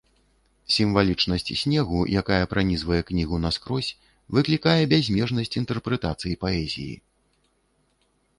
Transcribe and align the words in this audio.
Сімвалічнасць 0.75 1.51
снегу, 1.63 1.99
якая 2.21 2.39
пранізвае 2.53 3.01
кнігу 3.09 3.35
наскрозь, 3.45 3.91
выклікае 4.37 4.75
бязмежнасць 4.95 5.55
інтэрпрэтацый 5.63 6.33
паэзіі. 6.47 6.95